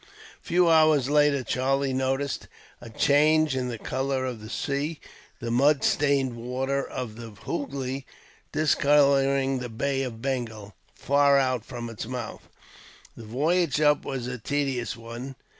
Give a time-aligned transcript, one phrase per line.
[0.41, 2.47] A few hours later, Charlie noticed
[2.81, 4.99] a change in the colour of the sea,
[5.39, 8.05] the mud stained waters of the Hoogly
[8.51, 12.49] discolouring the Bay of Bengal, far out from its mouth.
[13.15, 15.35] The voyage up was a tedious one.